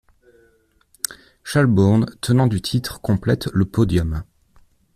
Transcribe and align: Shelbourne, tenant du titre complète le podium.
Shelbourne, 1.43 2.07
tenant 2.21 2.47
du 2.47 2.59
titre 2.59 3.01
complète 3.01 3.49
le 3.53 3.65
podium. 3.65 4.23